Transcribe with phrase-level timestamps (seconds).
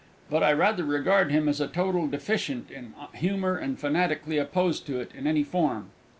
[0.31, 4.99] But I rather regard him as a total deficient in Humour and fanatically opposed to
[4.99, 5.91] it in any form.